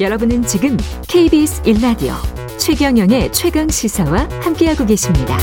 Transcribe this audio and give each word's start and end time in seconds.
여러분은 0.00 0.42
지금 0.42 0.76
KBS 1.08 1.62
1라디오 1.62 2.14
최경영의 2.58 3.30
최강 3.32 3.68
시사와 3.68 4.28
함께하고 4.42 4.84
계십니다. 4.86 5.38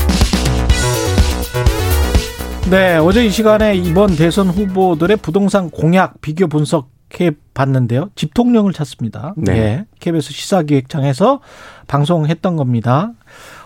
네, 2.70 2.96
어제 2.96 3.24
이 3.24 3.30
시간에 3.30 3.74
이번 3.74 4.14
대선 4.14 4.48
후보들의 4.48 5.16
부동산 5.18 5.70
공약 5.70 6.20
비교 6.20 6.48
분석해 6.48 7.32
봤는데요. 7.54 8.10
집통령을 8.14 8.74
찾습니다. 8.74 9.32
네. 9.38 9.52
예, 9.56 9.84
KBS 10.00 10.32
시사기획장에서 10.32 11.40
방송했던 11.86 12.56
겁니다. 12.56 13.12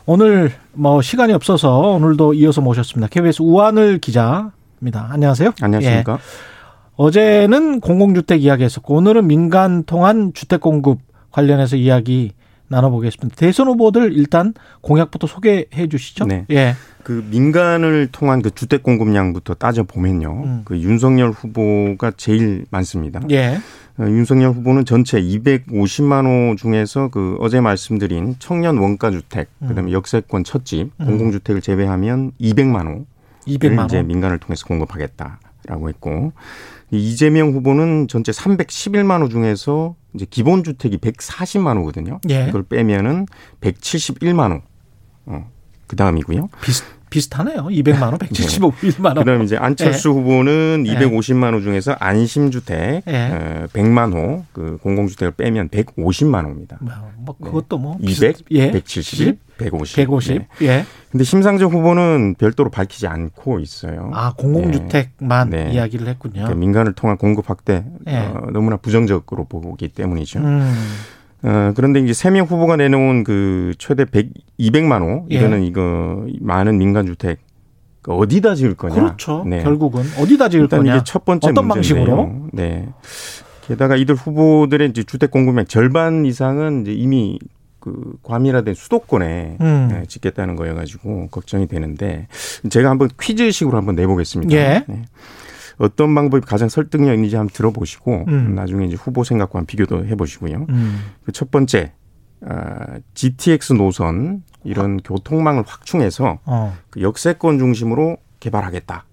오늘 0.07 0.53
뭐 0.73 1.03
시간이 1.03 1.32
없어서 1.32 1.79
오늘도 1.80 2.34
이어서 2.34 2.61
모셨습니다. 2.61 3.09
KBS 3.09 3.43
우한을 3.43 3.98
기자입니다. 3.98 5.09
안녕하세요. 5.11 5.53
안녕하십니까? 5.61 6.12
예. 6.12 6.55
어제는 6.97 7.81
공공주택 7.81 8.43
이야기했었고 8.43 8.95
오늘은 8.95 9.27
민간 9.27 9.85
통한 9.85 10.33
주택 10.35 10.61
공급 10.61 10.98
관련해서 11.30 11.77
이야기 11.77 12.33
나눠보겠습니다. 12.69 13.37
대선 13.37 13.69
후보들 13.69 14.12
일단 14.15 14.55
공약부터 14.80 15.27
소개해 15.27 15.89
주시죠. 15.89 16.25
네. 16.25 16.47
예. 16.51 16.75
그 17.05 17.25
민간을 17.30 18.09
통한 18.11 18.43
그 18.43 18.51
주택 18.51 18.83
공급량부터 18.83 19.55
따져 19.55 19.84
보면요. 19.84 20.43
음. 20.45 20.62
그 20.65 20.77
윤석열 20.79 21.30
후보가 21.30 22.12
제일 22.17 22.65
많습니다. 22.70 23.20
예. 23.31 23.59
어, 23.98 24.03
윤석열 24.03 24.51
후보는 24.51 24.84
전체 24.84 25.20
250만 25.20 26.27
호 26.27 26.56
중에서 26.56 27.09
그 27.09 27.37
어제 27.41 27.61
말씀드린 27.61 28.34
청년 28.41 28.78
원가 28.78 29.11
주택, 29.11 29.48
그다음에 29.61 29.92
역세권 29.92 30.45
첫집, 30.45 30.91
음. 31.01 31.06
공공주택을 31.06 31.61
제외하면 31.61 32.33
200만 32.41 32.87
호. 32.87 33.06
200만 33.47 33.84
이제 33.87 33.98
원. 33.98 34.06
민간을 34.09 34.39
통해서 34.39 34.67
공급하겠다라고 34.67 35.89
했고 35.89 36.33
이 36.91 37.11
이재명 37.11 37.53
후보는 37.53 38.09
전체 38.09 38.33
311만 38.33 39.23
호 39.23 39.29
중에서 39.29 39.97
이제 40.15 40.27
기본 40.29 40.63
주택이 40.65 40.99
140만 40.99 41.77
호거든요. 41.79 42.21
예. 42.29 42.47
그걸 42.47 42.62
빼면은 42.62 43.27
171만 43.61 44.53
호. 44.53 44.62
어. 45.27 45.51
그 45.87 45.97
다음이고요. 45.97 46.48
비슷 46.62 46.84
비슷하네요. 47.20 47.64
200만 47.70 48.03
원, 48.03 48.19
175만 48.19 49.05
원. 49.17 49.25
그다음에 49.25 49.45
이제 49.45 49.56
안철수 49.56 50.11
후보는 50.11 50.84
예. 50.86 50.95
250만 50.95 51.55
호 51.55 51.61
중에서 51.62 51.92
안심주택 51.98 53.05
예. 53.09 53.31
어, 53.33 53.67
100만 53.72 54.12
호, 54.14 54.45
그 54.53 54.78
공공주택을 54.83 55.33
빼면 55.33 55.70
150만 55.70 56.44
호입니다. 56.44 56.78
뭐 57.19 57.34
그것도 57.42 57.78
뭐 57.78 57.97
200, 58.00 58.06
비슷- 58.37 58.44
예. 58.50 58.70
170, 58.70 59.39
150. 59.59 59.97
150. 59.97 60.39
네. 60.39 60.67
예. 60.67 60.84
근데 61.11 61.25
심상정 61.25 61.72
후보는 61.72 62.34
별도로 62.39 62.69
밝히지 62.70 63.06
않고 63.06 63.61
있어요. 63.61 64.11
아, 64.12 64.34
공공주택만 64.37 65.48
네. 65.50 65.70
이야기를 65.72 66.06
했군요. 66.09 66.34
그러니까 66.34 66.55
민간을 66.56 66.92
통한 66.92 67.17
공급 67.17 67.48
확대 67.48 67.84
예. 68.06 68.17
어, 68.19 68.48
너무나 68.53 68.77
부정적으로 68.77 69.44
보기 69.44 69.89
때문이죠. 69.89 70.41
음. 70.41 70.75
어, 71.42 71.73
그런데 71.77 72.01
이제 72.01 72.12
세 72.12 72.31
명 72.31 72.47
후보가 72.47 72.77
내놓은 72.77 73.25
그 73.25 73.75
최대 73.79 74.05
100, 74.05 74.31
200만 74.59 75.03
호 75.03 75.27
예. 75.31 75.37
이거는 75.37 75.62
이거 75.65 76.27
많은 76.41 76.78
민간 76.78 77.06
주택 77.06 77.39
그 78.03 78.12
어디다 78.12 78.55
지을 78.55 78.75
거냐? 78.75 78.95
그렇죠. 78.95 79.45
네. 79.47 79.62
결국은 79.62 80.03
어디다 80.19 80.48
지을 80.48 80.62
일단 80.62 80.81
거냐? 80.81 80.95
이게 80.97 81.05
첫 81.05 81.25
번째 81.25 81.51
어떤 81.51 81.67
문제인데요. 81.67 82.17
방식으로? 82.17 82.48
네. 82.53 82.89
게다가 83.67 83.97
이들 83.97 84.15
후보들의 84.15 84.89
이제 84.91 85.03
주택 85.03 85.31
공급량 85.31 85.67
절반 85.67 86.25
이상은 86.25 86.83
이제 86.83 86.93
이미 86.93 87.39
그 87.81 88.15
과밀화된 88.23 88.75
수도권에 88.75 89.59
음. 89.61 89.89
네, 89.91 90.05
짓겠다는 90.06 90.56
거여 90.56 90.75
가지고 90.75 91.28
걱정이 91.31 91.67
되는데 91.69 92.27
제가 92.71 92.91
한번 92.91 93.09
퀴즈식으로 93.21 93.77
한번 93.77 93.95
내보겠습니다. 93.97 94.53
예. 94.56 94.84
네. 94.89 95.05
어떤 95.78 96.14
방법이 96.14 96.46
가장 96.46 96.69
설득력 96.69 97.14
있는지 97.14 97.36
한번 97.36 97.52
들어보시고 97.52 98.24
음. 98.28 98.55
나중에 98.55 98.86
이제 98.86 98.96
후보 98.96 99.24
생각과 99.24 99.62
비교도 99.66 100.06
해보시고요. 100.06 100.66
음. 100.69 101.00
그첫 101.24 101.50
번째 101.50 101.92
아, 102.46 102.98
GTX 103.14 103.74
노선 103.74 104.42
이런 104.64 104.98
교통망을 104.98 105.64
확충해서 105.66 106.38
어. 106.44 106.76
그 106.91 107.03
역세권 107.03 107.59
중심으로 107.59 108.16
개발하겠다. 108.41 109.04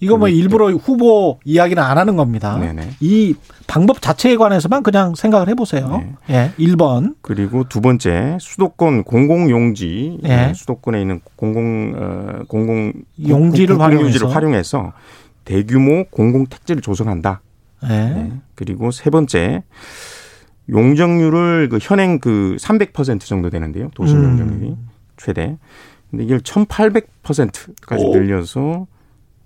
이거 0.00 0.16
뭐 0.16 0.28
음, 0.28 0.32
일부러 0.32 0.70
후보 0.70 1.40
이야기는 1.44 1.82
안 1.82 1.98
하는 1.98 2.14
겁니다. 2.14 2.56
네네. 2.56 2.90
이 3.00 3.34
방법 3.66 4.00
자체에 4.00 4.36
관해서만 4.36 4.84
그냥 4.84 5.16
생각을 5.16 5.48
해보세요. 5.48 6.04
예. 6.30 6.52
1번. 6.56 7.16
그리고 7.20 7.64
두 7.68 7.80
번째 7.80 8.38
수도권 8.40 9.02
공공용지 9.02 10.20
예. 10.24 10.50
어, 10.50 10.54
수도권에 10.54 11.00
있는 11.00 11.20
공공 11.34 11.94
어, 11.96 12.44
공공 12.46 12.92
용지를 13.28 13.80
활용해서. 13.80 14.28
활용해서 14.28 14.92
대규모 15.48 16.04
공공 16.10 16.46
택지를 16.46 16.82
조성한다. 16.82 17.40
예. 17.84 17.88
네. 17.88 18.32
그리고 18.54 18.90
세 18.90 19.08
번째 19.08 19.62
용적률을 20.68 21.70
그 21.70 21.78
현행 21.80 22.18
그 22.18 22.56
300% 22.60 23.20
정도 23.20 23.48
되는데요. 23.48 23.88
도심 23.94 24.18
음. 24.18 24.24
용적률이 24.24 24.76
최대. 25.16 25.56
근데 26.10 26.24
이걸 26.24 26.40
1,800%까지 26.40 28.04
오. 28.04 28.14
늘려서 28.14 28.86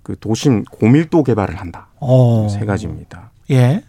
그 0.02 0.16
도심 0.18 0.64
고밀도 0.64 1.22
개발을 1.22 1.54
한다. 1.54 1.88
어. 2.00 2.48
세 2.48 2.64
가지입니다. 2.64 3.30
예. 3.52 3.84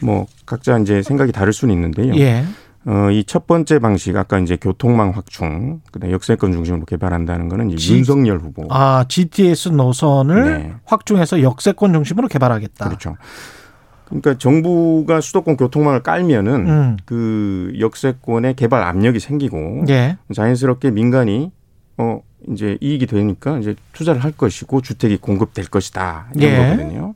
뭐 0.00 0.26
각자 0.46 0.78
이제 0.78 1.02
생각이 1.02 1.32
다를 1.32 1.52
수는 1.52 1.74
있는데요. 1.74 2.14
예. 2.14 2.44
어, 2.86 3.10
이 3.10 3.24
첫 3.24 3.46
번째 3.46 3.78
방식 3.78 4.16
아까 4.16 4.38
이제 4.38 4.56
교통망 4.56 5.10
확충, 5.10 5.80
그다음 5.92 6.12
역세권 6.12 6.52
중심으로 6.52 6.86
개발한다는 6.86 7.48
거는 7.48 7.68
이제 7.70 7.76
지- 7.76 7.96
윤석열 7.96 8.38
후보. 8.38 8.66
아, 8.70 9.04
GTS 9.06 9.68
노선을 9.70 10.44
네. 10.44 10.72
확충해서 10.86 11.42
역세권 11.42 11.92
중심으로 11.92 12.28
개발하겠다. 12.28 12.86
그렇죠. 12.86 13.16
그러니까 14.06 14.38
정부가 14.38 15.20
수도권 15.20 15.56
교통망을 15.56 16.02
깔면은 16.02 16.68
음. 16.68 16.96
그 17.04 17.72
역세권에 17.78 18.54
개발 18.54 18.82
압력이 18.82 19.20
생기고 19.20 19.84
예. 19.88 20.16
자연스럽게 20.34 20.90
민간이 20.90 21.52
어 21.98 22.20
이제 22.48 22.76
이익이 22.80 23.06
되니까 23.06 23.58
이제 23.58 23.76
투자를 23.92 24.24
할 24.24 24.32
것이고 24.32 24.80
주택이 24.80 25.18
공급될 25.18 25.66
것이다 25.66 26.30
이런 26.34 26.50
예. 26.50 26.56
거거든요. 26.70 27.14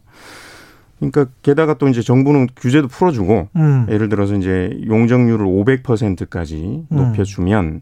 그러니까 1.10 1.32
게다가 1.42 1.74
또 1.74 1.88
이제 1.88 2.02
정부는 2.02 2.48
규제도 2.56 2.88
풀어주고 2.88 3.48
음. 3.56 3.86
예를 3.90 4.08
들어서 4.08 4.34
이제 4.36 4.70
용적률을 4.86 5.44
500%까지 5.46 6.84
음. 6.90 6.96
높여주면 6.96 7.80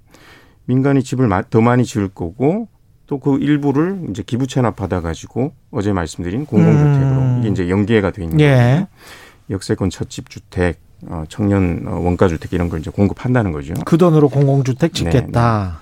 민간이 0.67 1.03
집을 1.03 1.27
마- 1.29 1.43
더 1.43 1.61
많이 1.61 1.85
지을 1.85 2.09
거고 2.09 2.69
또 3.07 3.19
그 3.19 3.37
일부를 3.39 4.07
이제 4.11 4.23
기부 4.25 4.47
체납 4.47 4.75
받아 4.77 5.01
가지고 5.03 5.53
어제 5.71 5.93
말씀드린 5.93 6.47
공공주택으로 6.47 7.21
음. 7.21 7.39
이게 7.41 7.51
이제 7.51 7.69
연계가 7.69 8.11
돼 8.11 8.23
있는 8.25 8.41
예. 8.41 8.47
거예요. 8.55 8.87
역세권 9.51 9.91
첫집 9.91 10.31
주택, 10.31 10.81
어, 11.09 11.25
청년 11.29 11.83
어, 11.87 11.99
원가 11.99 12.27
주택 12.29 12.55
이런 12.55 12.71
걸 12.71 12.81
이제 12.81 12.91
공급한다는 12.91 13.53
거죠. 13.53 13.75
그 13.85 13.99
돈으로 13.99 14.31
공공주택 14.31 14.95
짓겠다. 14.95 15.81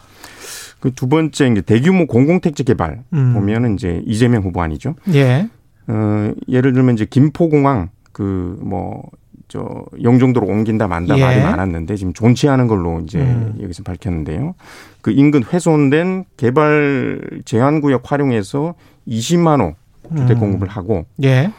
그두 0.80 1.08
번째 1.08 1.46
이제 1.48 1.60
대규모 1.60 2.06
공공택지 2.06 2.64
개발 2.64 3.04
음. 3.12 3.34
보면은 3.34 3.74
이제 3.74 4.02
이재명 4.06 4.42
후보 4.42 4.60
아니죠. 4.62 4.96
예. 5.12 5.48
어, 5.90 6.32
예를 6.48 6.72
들면 6.72 6.94
이제 6.94 7.04
김포공항 7.04 7.90
그뭐 8.12 9.02
저 9.48 9.84
영종도로 10.00 10.46
옮긴다 10.46 10.86
만다 10.86 11.18
예. 11.18 11.20
말이 11.20 11.40
많았는데 11.42 11.96
지금 11.96 12.12
존치하는 12.12 12.68
걸로 12.68 13.00
이제 13.00 13.18
음. 13.18 13.58
여기서 13.60 13.82
밝혔는데요. 13.82 14.54
그 15.00 15.10
인근 15.10 15.42
훼손된 15.42 16.24
개발 16.36 17.20
제한 17.44 17.80
구역 17.80 18.10
활용해서 18.10 18.74
20만 19.08 19.60
호 19.60 19.74
주택 20.16 20.36
음. 20.36 20.40
공급을 20.40 20.68
하고 20.68 21.04
예. 21.24 21.50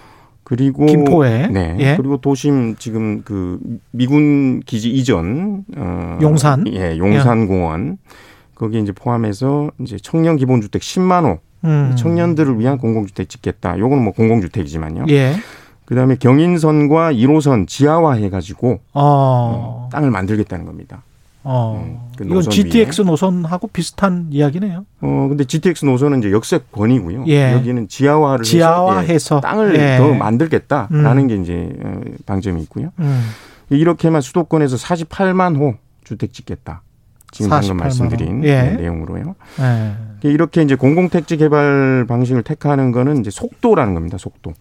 그리고 0.46 0.86
김포에. 0.86 1.48
네 1.48 1.76
예. 1.80 1.96
그리고 1.98 2.18
도심 2.18 2.78
지금 2.78 3.24
그 3.24 3.60
미군 3.92 4.62
기지 4.62 4.90
이전 4.90 5.66
어 5.76 6.18
용산. 6.22 6.66
예 6.68 6.98
용산공원 6.98 7.98
거기 8.56 8.80
이제 8.80 8.94
포함해서 8.94 9.72
이제 9.82 9.98
청년 10.02 10.38
기본주택 10.38 10.82
10만 10.82 11.26
호 11.26 11.40
음. 11.64 11.94
청년들을 11.96 12.60
위한 12.60 12.78
공공주택 12.78 13.30
짓겠다. 13.30 13.78
요거는 13.78 14.04
뭐 14.04 14.14
공공주택이지만요. 14.14 15.06
예. 15.10 15.36
그다음에 15.86 16.16
경인선과 16.16 17.14
1호선 17.14 17.68
지하화 17.68 18.14
해 18.14 18.30
가지고 18.30 18.80
어. 18.94 19.90
땅을 19.92 20.10
만들겠다는 20.10 20.66
겁니다. 20.66 21.04
어. 21.44 21.84
음, 21.84 22.12
그 22.18 22.24
이건 22.24 22.44
GTX 22.44 23.02
노선하고 23.02 23.68
비슷한 23.68 24.28
이야기네요. 24.30 24.86
어 25.02 25.26
근데 25.28 25.44
GTX 25.44 25.86
노선은 25.86 26.20
이제 26.20 26.32
역세권이고요. 26.32 27.26
예. 27.28 27.54
여기는 27.54 27.88
지하화를 27.88 28.46
지하화해서 28.46 29.12
해서 29.12 29.38
예, 29.38 29.42
땅을 29.42 29.76
예. 29.76 29.98
더 29.98 30.14
만들겠다라는 30.14 31.24
음. 31.24 31.28
게 31.28 31.36
이제 31.36 31.70
어, 31.84 32.00
방점이 32.26 32.62
있고요. 32.64 32.92
음. 33.00 33.30
이렇게만 33.70 34.22
수도권에서 34.22 34.78
48만 34.78 35.58
호 35.58 35.76
주택 36.04 36.32
짓겠다. 36.32 36.84
지금 37.32 37.50
방금 37.50 37.70
48만 37.70 37.72
호. 37.72 37.76
말씀드린 37.84 38.44
예. 38.44 38.62
네, 38.62 38.72
내용으로요. 38.76 39.36
예. 39.60 40.11
이렇게 40.30 40.62
이제 40.62 40.76
공공택지 40.76 41.38
개발 41.38 42.06
방식을 42.08 42.44
택하는 42.44 42.92
거는 42.92 43.20
이제 43.20 43.30
속도라는 43.30 43.94
겁니다. 43.94 44.18
속도. 44.18 44.54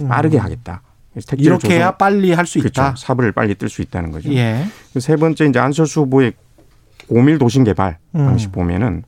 음. 0.00 0.08
빠르게 0.08 0.38
하겠다. 0.38 0.82
이렇게 1.38 1.74
해야 1.76 1.90
조성- 1.92 1.98
빨리 1.98 2.32
할수 2.32 2.58
그렇죠. 2.58 2.80
있다. 2.82 2.94
삽을 2.96 3.32
빨리 3.32 3.54
뜰 3.54 3.68
수 3.68 3.82
있다는 3.82 4.10
거죠. 4.10 4.32
예. 4.34 4.64
그세 4.92 5.14
번째 5.16 5.46
이제 5.46 5.58
안철수 5.60 6.00
후보의 6.02 6.32
고밀 7.08 7.38
도심 7.38 7.62
개발 7.64 7.98
음. 8.16 8.26
방식 8.26 8.50
보면은 8.50 9.04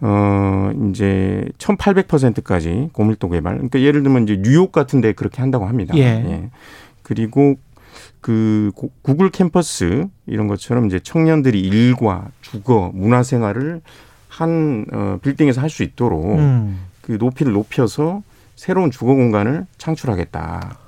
어 0.00 0.70
이제 0.90 1.44
1,800%까지 1.58 2.90
고밀도 2.92 3.28
개발. 3.30 3.54
그러니까 3.54 3.80
예를 3.80 4.02
들면 4.02 4.24
이제 4.24 4.36
뉴욕 4.42 4.72
같은 4.72 5.00
데 5.00 5.12
그렇게 5.12 5.40
한다고 5.40 5.66
합니다. 5.66 5.96
예. 5.96 6.50
그리고 7.02 7.54
그 8.20 8.72
고- 8.74 8.90
구글 9.02 9.30
캠퍼스 9.30 10.06
이런 10.26 10.48
것처럼 10.48 10.86
이제 10.86 10.98
청년들이 10.98 11.60
일과 11.60 12.26
주거, 12.42 12.90
문화 12.94 13.22
생활을 13.22 13.80
한 14.28 14.84
어, 14.92 15.18
빌딩에서 15.22 15.60
할 15.60 15.70
수 15.70 15.82
있도록 15.82 16.38
음. 16.38 16.78
그 17.02 17.12
높이를 17.18 17.52
높여서 17.52 18.22
새로운 18.56 18.90
주거 18.90 19.14
공간을 19.14 19.66
창출하겠다. 19.78 20.78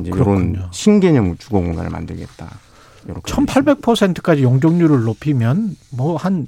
이제 0.00 0.10
그렇군요. 0.10 0.68
신개념 0.70 1.36
주거 1.38 1.60
공간을 1.60 1.90
만들겠다. 1.90 2.48
이렇게 3.06 3.22
1800%까지 3.22 4.42
용적률을 4.42 5.02
높이면 5.04 5.76
뭐한 5.90 6.46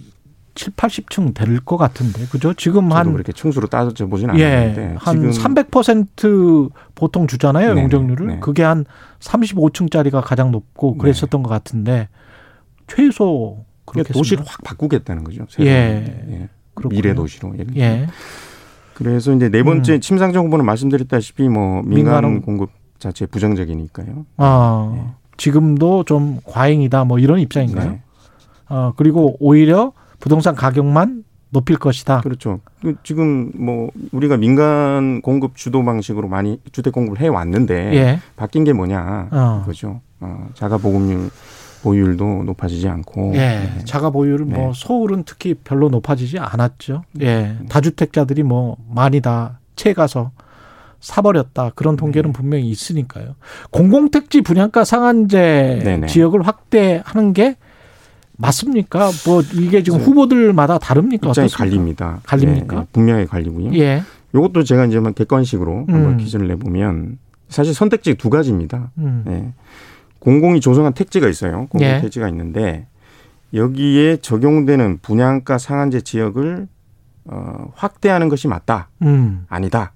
7, 0.55 0.73
80층 0.75 1.33
될 1.33 1.61
것 1.65 1.77
같은데. 1.79 2.27
그죠? 2.27 2.53
지금 2.55 2.93
한 2.93 3.13
그렇게 3.13 3.33
충수로 3.33 3.69
따져 3.69 4.07
보진 4.07 4.29
예, 4.39 4.45
않았는데 4.45 4.97
한 4.99 5.31
지금 5.31 5.55
300% 5.55 6.71
보통 6.95 7.27
주잖아요, 7.27 7.69
네네, 7.69 7.83
용적률을. 7.85 8.27
네. 8.27 8.39
그게 8.41 8.63
한 8.63 8.85
35층짜리가 9.21 10.23
가장 10.23 10.51
높고 10.51 10.99
그랬었던 10.99 11.43
것 11.43 11.49
같은데 11.49 12.09
최소 12.89 13.65
그렇게 13.85 14.03
그러니까 14.09 14.13
도시를 14.15 14.45
확 14.47 14.63
바꾸겠다는 14.65 15.25
거죠. 15.25 15.47
새로운, 15.49 15.73
예. 15.73 16.25
예. 16.31 16.49
미래 16.89 17.15
도시로. 17.15 17.53
예를 17.55 17.67
들면. 17.67 17.77
예. 17.83 18.07
그래서 18.95 19.33
이제 19.35 19.49
네 19.49 19.63
번째 19.63 19.99
침상정 19.99 20.47
후보는 20.47 20.65
말씀드렸다시피 20.65 21.49
뭐 21.49 21.83
민간 21.83 22.23
민간은- 22.25 22.45
공급 22.45 22.71
자체 22.99 23.27
부정적이니까요. 23.27 24.27
아, 24.37 24.95
예. 24.97 25.11
지금도 25.39 26.05
좀 26.05 26.39
과잉이다 26.45 27.05
뭐 27.05 27.19
이런 27.19 27.41
입장인가요? 27.41 27.91
네. 27.93 28.03
어, 28.69 28.93
그리고 28.97 29.37
오히려 29.41 29.93
부동산 30.21 30.55
가격만 30.55 31.25
높일 31.49 31.79
것이다. 31.79 32.21
그렇죠. 32.21 32.61
그 32.83 32.95
지금 33.03 33.51
뭐 33.57 33.91
우리가 34.13 34.37
민간 34.37 35.21
공급 35.23 35.57
주도 35.57 35.83
방식으로 35.85 36.29
많이 36.29 36.61
주택 36.71 36.93
공급을 36.93 37.21
해 37.21 37.27
왔는데 37.29 37.95
예. 37.97 38.21
바뀐 38.37 38.65
게 38.65 38.73
뭐냐 38.73 39.29
어. 39.33 39.61
그거죠. 39.65 40.01
어, 40.21 40.49
자가 40.55 40.77
보급률 40.77 41.31
보유율도 41.83 42.43
높아지지 42.45 42.89
않고 42.89 43.33
예. 43.35 43.39
네. 43.39 43.85
자가 43.85 44.11
보유율 44.11 44.41
뭐 44.45 44.59
네. 44.69 44.73
서울은 44.75 45.25
특히 45.25 45.55
별로 45.55 45.89
높아지지 45.89 46.39
않았죠. 46.39 47.05
예. 47.23 47.57
다주택자들이 47.69 48.43
뭐 48.43 48.77
많이 48.89 49.21
다 49.21 49.61
채 49.81 49.95
가서 49.95 50.33
사버렸다. 51.01 51.71
그런 51.75 51.97
통계는 51.97 52.35
분명히 52.35 52.69
있으니까요. 52.69 53.35
공공택지 53.71 54.43
분양가 54.43 54.85
상한제 54.85 55.81
네네. 55.83 56.07
지역을 56.09 56.43
확대하는 56.47 57.33
게 57.33 57.57
맞습니까? 58.37 59.11
뭐 59.27 59.41
이게 59.55 59.83
지금 59.83 60.01
네. 60.01 60.05
후보들마다 60.05 60.79
다릅니까? 60.79 61.31
어떻습니까? 61.31 61.57
갈립니다. 61.57 62.21
갈립니까? 62.25 62.77
예, 62.77 62.81
예, 62.81 62.87
분명히 62.93 63.27
갈리고요. 63.27 63.73
예. 63.79 64.03
이것도 64.35 64.65
제가 64.65 64.85
이제 64.85 65.01
막 65.01 65.15
객관식으로 65.15 65.87
음. 65.89 65.95
한번 65.95 66.17
기준을 66.19 66.49
내보면 66.49 67.19
사실 67.49 67.73
선택지 67.73 68.15
두 68.17 68.29
가지입니다. 68.29 68.91
음. 68.99 69.25
예. 69.29 69.53
공공이 70.21 70.61
조성한 70.61 70.93
택지가 70.93 71.29
있어요. 71.29 71.67
공공 71.71 71.83
예. 71.83 72.01
택지가 72.01 72.29
있는데 72.29 72.87
여기에 73.53 74.19
적용되는 74.19 74.99
분양가 75.03 75.59
상한제 75.59 76.03
지역을 76.03 76.69
어, 77.25 77.73
확대하는 77.75 78.29
것이 78.29 78.49
맞다. 78.49 78.89
음. 79.03 79.45
아니다. 79.49 79.93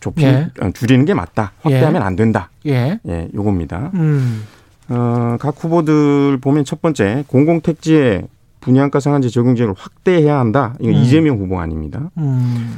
좁히 0.00 0.24
예. 0.24 0.50
어, 0.60 0.70
줄이는 0.72 1.04
게 1.06 1.14
맞다. 1.14 1.52
확대하면 1.60 2.02
안 2.02 2.16
된다. 2.16 2.50
예. 2.66 2.98
예, 3.06 3.28
요겁니다. 3.34 3.90
음. 3.94 4.42
어, 4.88 5.36
각 5.40 5.54
후보들 5.62 6.38
보면 6.40 6.64
첫 6.64 6.82
번째 6.82 7.24
공공 7.26 7.62
택지의 7.62 8.28
분양가 8.60 9.00
상한제 9.00 9.28
적용 9.28 9.56
지역을 9.56 9.74
확대해야 9.76 10.38
한다. 10.38 10.74
이거 10.80 10.90
음. 10.90 10.94
이재명 10.94 11.38
후보 11.38 11.60
아닙니다. 11.60 12.10
음. 12.18 12.74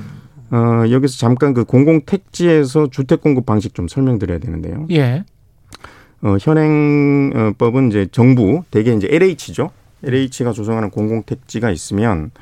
어, 0.51 0.85
여기서 0.91 1.19
잠깐 1.19 1.55
그 1.55 1.65
공공 1.65 2.03
택지에서 2.07 2.89
주택 2.91 3.21
공급 3.21 3.47
방식 3.47 3.75
좀 3.75 3.89
설명드려야 3.89 4.39
되는데요. 4.39 4.87
예. 4.91 5.25
어, 6.27 6.37
현행법은 6.41 7.89
이제 7.91 8.09
정부 8.11 8.65
대개 8.73 8.93
이제 8.93 9.07
LH죠. 9.09 9.71
LH가 10.03 10.51
조성하는 10.53 10.91
공공 10.91 11.23
택지가 11.23 11.71
있으면 11.71 12.33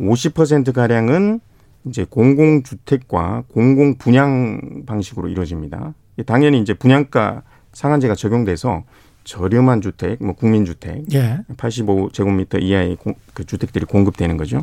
50% 0.00 0.72
가량은 0.72 1.40
이제 1.84 2.06
공공 2.08 2.62
주택과 2.62 3.44
공공 3.52 3.96
분양 3.98 4.84
방식으로 4.86 5.28
이루어집니다. 5.28 5.92
당연히 6.24 6.58
이제 6.60 6.72
분양가 6.72 7.42
상한제가 7.74 8.14
적용돼서 8.14 8.84
저렴한 9.24 9.82
주택, 9.82 10.24
뭐 10.24 10.34
국민주택, 10.34 11.04
예. 11.14 11.40
85제곱미터 11.56 12.62
이하의 12.62 12.96
공- 12.96 13.14
그 13.34 13.44
주택들이 13.44 13.84
공급되는 13.84 14.38
거죠. 14.38 14.62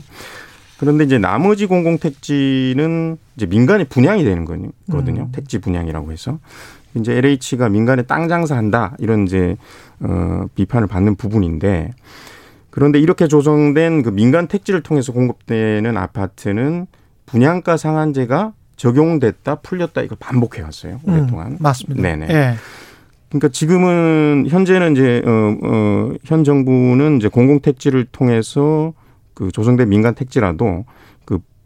그런데 0.80 1.04
이제 1.04 1.20
나머지 1.20 1.68
공공 1.68 2.00
택지는 2.00 3.18
이제 3.36 3.46
민간에 3.46 3.84
분양이 3.84 4.24
되는 4.24 4.46
거거든요. 4.46 5.24
음. 5.24 5.32
택지 5.32 5.60
분양이라고 5.60 6.12
해서 6.12 6.40
이제 6.96 7.14
LH가 7.14 7.70
민간에 7.70 8.04
땅 8.04 8.28
장사한다 8.28 8.96
이런 9.00 9.24
이제 9.24 9.56
어 10.00 10.46
비판을 10.56 10.88
받는 10.88 11.16
부분인데 11.16 11.92
그런데 12.70 13.00
이렇게 13.00 13.28
조성된 13.28 14.02
그 14.02 14.10
민간 14.10 14.48
택지를 14.48 14.82
통해서 14.82 15.12
공급되는 15.12 15.96
아파트는 15.98 16.88
분양가 17.26 17.78
상한제가 17.78 18.54
적용됐다 18.76 19.56
풀렸다 19.56 20.02
이걸 20.02 20.18
반복해 20.20 20.62
왔어요 20.62 21.00
오랫동안. 21.04 21.52
음, 21.54 21.58
맞습니다. 21.60 22.02
네네. 22.02 22.28
예. 22.30 22.56
그러니까 23.30 23.48
지금은 23.50 24.48
현재는 24.50 24.94
이제 24.94 25.22
어, 25.26 25.58
어, 25.64 26.14
현 26.24 26.44
정부는 26.44 27.18
이제 27.18 27.28
공공 27.28 27.62
택지를 27.62 28.06
통해서 28.12 28.94
그 29.34 29.52
조성된 29.52 29.88
민간 29.88 30.16
택지라도 30.16 30.86
그 30.86 31.11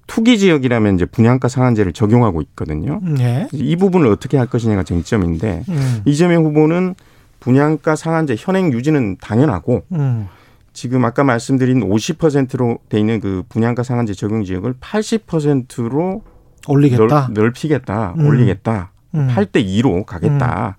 투기 0.07 0.37
지역이라면 0.37 0.95
이제 0.95 1.05
분양가 1.05 1.47
상한제를 1.47 1.93
적용하고 1.93 2.41
있거든요. 2.41 2.99
음, 3.03 3.17
예. 3.19 3.47
이 3.53 3.75
부분을 3.75 4.07
어떻게 4.07 4.37
할 4.37 4.47
것이냐가 4.47 4.83
쟁점인데 4.83 5.63
음. 5.67 6.01
이재명 6.05 6.45
후보는 6.45 6.95
분양가 7.39 7.95
상한제 7.95 8.35
현행 8.37 8.71
유지는 8.71 9.17
당연하고 9.19 9.83
음. 9.91 10.27
지금 10.73 11.05
아까 11.05 11.23
말씀드린 11.23 11.81
50%로 11.81 12.79
돼 12.89 12.99
있는 12.99 13.19
그 13.19 13.43
분양가 13.49 13.83
상한제 13.83 14.13
적용 14.13 14.43
지역을 14.43 14.75
80%로 14.75 16.21
올리겠다. 16.67 17.29
넓, 17.31 17.33
넓히겠다, 17.33 18.15
음. 18.17 18.27
올리겠다, 18.27 18.91
음. 19.13 19.29
8대 19.33 19.65
2로 19.65 20.05
가겠다. 20.05 20.77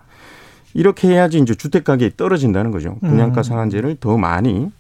이렇게 0.75 1.09
해야지 1.09 1.39
이제 1.39 1.55
주택 1.55 1.85
가격이 1.85 2.17
떨어진다는 2.17 2.71
거죠. 2.71 2.99
분양가 3.01 3.41
음. 3.41 3.43
상한제를 3.43 3.97
더 3.99 4.19
많이 4.19 4.71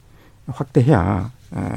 확대해야 0.46 0.98
아, 0.98 1.30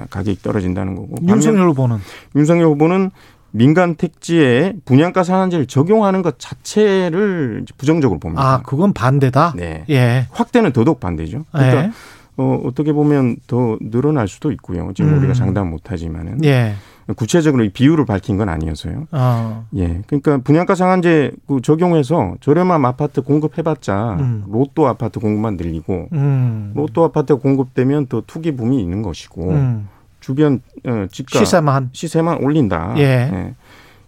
가격이 0.09 0.41
떨어진다는 0.41 0.95
거고. 0.95 1.15
윤석열 1.27 1.69
후보는 1.69 1.97
윤석열 2.35 2.67
후보는 2.67 3.11
민간 3.51 3.95
택지에 3.95 4.73
분양가 4.85 5.23
상한제를 5.23 5.65
적용하는 5.65 6.21
것 6.21 6.37
자체를 6.37 7.65
부정적으로 7.77 8.19
봅니다. 8.19 8.43
아 8.43 8.61
그건 8.61 8.93
반대다. 8.93 9.53
네. 9.55 9.85
예. 9.89 10.27
확대는 10.31 10.71
더더욱 10.71 10.99
반대죠. 10.99 11.45
그러니까 11.51 11.85
예. 11.85 11.91
어, 12.37 12.61
어떻게 12.63 12.93
보면 12.93 13.37
더 13.47 13.77
늘어날 13.81 14.27
수도 14.27 14.51
있고요. 14.51 14.91
지금 14.95 15.13
음. 15.13 15.19
우리가 15.19 15.33
장담 15.33 15.69
못하지만은 15.69 16.43
예. 16.45 16.75
구체적으로 17.15 17.63
이 17.63 17.69
비율을 17.69 18.05
밝힌 18.05 18.37
건 18.37 18.49
아니어서요. 18.49 19.07
어. 19.11 19.65
예, 19.75 20.01
그러니까 20.07 20.37
분양가 20.37 20.75
상한제 20.75 21.31
그 21.47 21.61
적용해서 21.61 22.35
저렴한 22.39 22.85
아파트 22.85 23.21
공급해봤자 23.21 24.17
음. 24.19 24.43
로또 24.47 24.87
아파트 24.87 25.19
공급만 25.19 25.57
늘리고 25.57 26.09
음. 26.13 26.71
로또 26.75 27.03
아파트가 27.05 27.39
공급되면 27.39 28.07
또 28.07 28.21
투기 28.25 28.55
붐이 28.55 28.79
있는 28.81 29.01
것이고 29.01 29.49
음. 29.49 29.87
주변 30.19 30.61
어, 30.85 31.05
집가 31.11 31.39
시세만. 31.39 31.89
시세만 31.93 32.43
올린다. 32.43 32.93
예. 32.97 33.55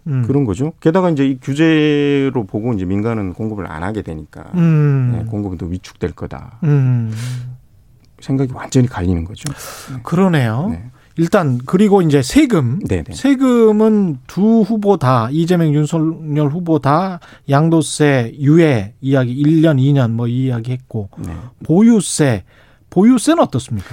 음. 0.06 0.24
그런 0.26 0.44
거죠. 0.44 0.72
게다가 0.80 1.10
이제 1.10 1.26
이 1.26 1.38
규제로 1.40 2.44
보고 2.44 2.72
이제 2.72 2.84
민간은 2.84 3.34
공급을 3.34 3.70
안 3.70 3.82
하게 3.82 4.02
되니까 4.02 4.44
음. 4.54 5.18
예, 5.20 5.24
공급이 5.30 5.58
더 5.58 5.66
위축될 5.66 6.12
거다. 6.12 6.58
음. 6.64 7.12
생각이 8.20 8.52
완전히 8.52 8.86
갈리는 8.86 9.24
거죠. 9.24 9.52
그러네요. 10.02 10.68
네. 10.70 10.90
일단 11.16 11.58
그리고 11.66 12.02
이제 12.02 12.22
세금. 12.22 12.78
네네. 12.80 13.04
세금은 13.12 14.18
두 14.26 14.62
후보 14.62 14.96
다 14.96 15.28
이재명 15.30 15.74
윤석열 15.74 16.48
후보 16.48 16.78
다 16.78 17.20
양도세 17.48 18.36
유예 18.40 18.94
이야기 19.00 19.42
1년 19.42 19.78
2년 19.78 20.12
뭐이 20.12 20.46
이야기 20.46 20.72
했고 20.72 21.08
네. 21.18 21.32
보유세 21.64 22.44
보유세는 22.90 23.42
어떻습니까? 23.42 23.88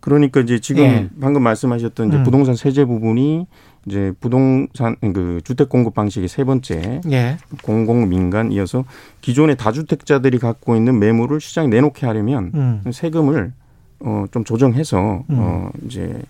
그러니까 0.00 0.40
이제 0.40 0.58
지금 0.58 0.82
예. 0.84 1.08
방금 1.20 1.42
말씀하셨던 1.42 2.08
이제 2.08 2.16
음. 2.18 2.24
부동산 2.24 2.54
세제 2.56 2.84
부분이 2.84 3.46
이제 3.86 4.12
부동산 4.20 4.96
그 5.00 5.40
주택 5.44 5.68
공급 5.68 5.94
방식의 5.94 6.28
세 6.28 6.44
번째 6.44 7.00
예. 7.10 7.38
공공 7.62 8.08
민간 8.08 8.52
이어서 8.52 8.84
기존의 9.22 9.56
다주택자들이 9.56 10.38
갖고 10.38 10.76
있는 10.76 10.98
매물을 10.98 11.40
시장에 11.40 11.68
내놓게 11.68 12.06
하려면 12.06 12.50
음. 12.54 12.90
세금을 12.92 13.52
어 14.00 14.26
좀 14.30 14.44
조정해서 14.44 15.24
음. 15.30 15.36
어 15.38 15.70
이제 15.86 16.20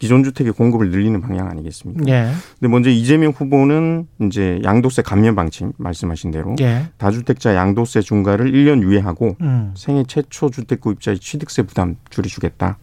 기존 0.00 0.24
주택의 0.24 0.54
공급을 0.54 0.90
늘리는 0.90 1.20
방향 1.20 1.48
아니겠습니까? 1.48 2.04
예. 2.08 2.32
근데 2.58 2.68
먼저 2.68 2.88
이재명 2.88 3.32
후보는 3.32 4.06
이제 4.22 4.58
양도세 4.64 5.02
감면 5.02 5.34
방침 5.34 5.72
말씀하신 5.76 6.30
대로 6.30 6.56
예. 6.62 6.88
다주택자 6.96 7.54
양도세 7.54 8.00
중과를 8.00 8.50
1년 8.50 8.82
유예하고 8.82 9.36
음. 9.42 9.74
생애 9.76 10.02
최초 10.08 10.48
주택 10.50 10.80
구입자의 10.80 11.18
취득세 11.18 11.62
부담 11.62 11.96
줄여주겠다. 12.08 12.78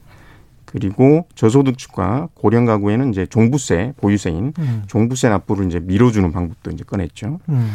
그리고 0.66 1.28
저소득층과 1.34 2.30
고령 2.36 2.66
가구에는 2.66 3.10
이제 3.10 3.26
종부세 3.26 3.94
보유세인 3.98 4.54
음. 4.60 4.84
종부세 4.86 5.30
납부를 5.30 5.66
이제 5.66 5.80
밀어주는 5.80 6.32
방법도 6.32 6.70
이제 6.70 6.84
꺼냈죠. 6.84 7.40
음. 7.50 7.72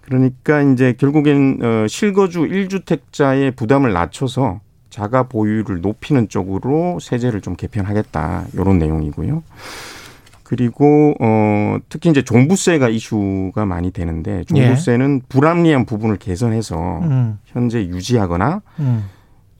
그러니까 0.00 0.62
이제 0.62 0.94
결국엔 0.94 1.60
어 1.62 1.86
실거주 1.86 2.40
1주택자의 2.40 3.54
부담을 3.54 3.92
낮춰서 3.92 4.60
자가 4.90 5.24
보유를 5.24 5.80
높이는 5.80 6.28
쪽으로 6.28 6.98
세제를 7.00 7.40
좀 7.40 7.56
개편하겠다. 7.56 8.46
요런 8.56 8.78
내용이고요. 8.78 9.42
그리고 10.42 11.14
어 11.20 11.78
특히 11.88 12.10
이제 12.10 12.22
종부세가 12.22 12.88
이슈가 12.88 13.66
많이 13.66 13.92
되는데 13.92 14.42
종부세는 14.44 15.22
불합리한 15.28 15.86
부분을 15.86 16.16
개선해서 16.16 16.98
음. 17.02 17.38
현재 17.44 17.78
유지하거나 17.86 18.60
음. 18.80 19.04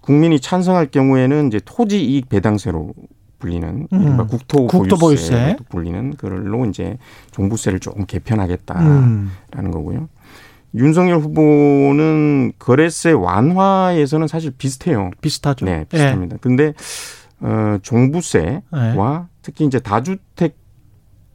국민이 0.02 0.40
찬성할 0.40 0.90
경우에는 0.90 1.46
이제 1.46 1.60
토지 1.64 2.04
이익 2.04 2.28
배당세로 2.28 2.92
불리는 3.38 3.86
음. 3.92 4.26
국토 4.26 4.66
국토 4.66 4.96
보유세. 4.96 5.30
보유세 5.30 5.56
불리는 5.68 6.16
그걸로 6.16 6.66
이제 6.66 6.98
종부세를 7.30 7.78
조금 7.78 8.04
개편하겠다라는 8.06 8.90
음. 8.92 9.70
거고요. 9.70 10.08
윤석열 10.74 11.18
후보는 11.18 12.52
거래세 12.58 13.12
완화에서는 13.12 14.28
사실 14.28 14.52
비슷해요. 14.56 15.10
비슷하죠. 15.20 15.64
네, 15.64 15.84
비슷합니다. 15.88 16.36
근데 16.40 16.74
어 17.40 17.78
종부세와 17.82 18.60
예. 18.74 19.28
특히 19.42 19.64
이제 19.64 19.80
다주택 19.80 20.56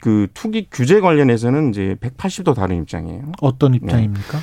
그 0.01 0.27
투기 0.33 0.67
규제 0.71 0.99
관련해서는 0.99 1.69
이제 1.69 1.95
180도 1.99 2.55
다른 2.55 2.81
입장이에요. 2.81 3.31
어떤 3.41 3.71
네. 3.71 3.77
입장입니까? 3.77 4.39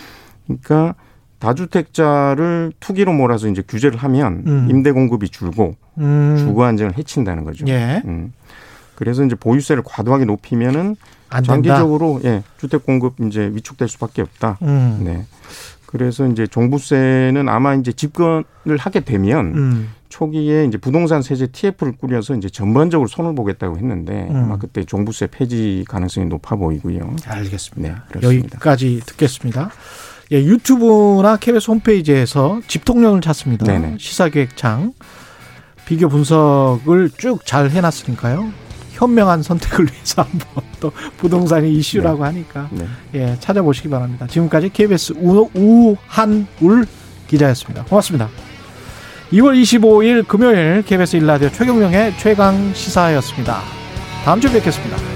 그러니까 0.46 0.94
다주택자를 1.38 2.72
투기로 2.80 3.12
몰아서 3.12 3.48
이제 3.48 3.62
규제를 3.66 3.98
하면 3.98 4.44
음. 4.46 4.66
임대 4.70 4.92
공급이 4.92 5.28
줄고 5.28 5.74
음. 5.98 6.36
주거 6.38 6.64
안정을 6.64 6.96
해친다는 6.98 7.44
거죠. 7.44 7.64
예. 7.68 8.02
음. 8.04 8.32
그래서 8.94 9.24
이제 9.24 9.34
보유세를 9.34 9.82
과도하게 9.84 10.24
높이면은 10.24 10.96
안 11.32 11.42
된다. 11.42 11.52
장기적으로 11.74 12.20
예, 12.24 12.42
주택 12.58 12.84
공급 12.84 13.14
이제 13.26 13.50
위축될 13.52 13.88
수밖에 13.88 14.22
없다. 14.22 14.58
음. 14.62 15.00
네. 15.04 15.26
그래서 15.86 16.26
이제 16.26 16.46
종부세는 16.46 17.48
아마 17.48 17.74
이제 17.74 17.92
집권을 17.92 18.78
하게 18.78 19.00
되면 19.00 19.46
음. 19.54 19.88
초기에 20.08 20.64
이제 20.64 20.78
부동산 20.78 21.20
세제 21.22 21.46
TF를 21.46 21.92
꾸려서 21.98 22.34
이제 22.34 22.48
전반적으로 22.48 23.08
손을 23.08 23.34
보겠다고 23.34 23.76
했는데 23.76 24.28
음. 24.30 24.36
아마 24.36 24.58
그때 24.58 24.84
종부세 24.84 25.26
폐지 25.26 25.84
가능성이 25.88 26.26
높아 26.26 26.56
보이고요. 26.56 27.16
알겠습니다. 27.26 28.04
네. 28.14 28.20
여기까지 28.22 29.00
듣겠습니다. 29.04 29.70
예, 30.32 30.38
유튜브나 30.42 31.36
KBS 31.36 31.70
홈페이지에서 31.70 32.60
집통령을 32.66 33.20
찾습니다. 33.20 33.66
네네. 33.66 33.96
시사기획창 33.98 34.94
비교 35.84 36.08
분석을 36.08 37.10
쭉 37.18 37.44
잘 37.44 37.68
해놨으니까요. 37.70 38.50
현명한 39.02 39.42
선택을 39.42 39.86
위해서 39.92 40.22
한번 40.30 40.64
또 40.80 40.92
부동산이 41.18 41.72
이슈라고 41.74 42.24
하니까 42.24 42.68
네. 42.70 42.86
예 43.14 43.36
찾아보시기 43.40 43.88
바랍니다. 43.88 44.26
지금까지 44.26 44.68
KBS 44.70 45.14
우, 45.18 45.48
우한울 45.54 46.86
기자였습니다. 47.28 47.84
고맙습니다. 47.84 48.28
2월 49.32 49.60
25일 49.60 50.26
금요일 50.28 50.82
KBS 50.82 51.16
일라디오 51.16 51.50
최경령의 51.50 52.14
최강 52.18 52.72
시사였습니다. 52.74 53.60
다음 54.24 54.40
주에 54.40 54.52
뵙겠습니다. 54.52 55.11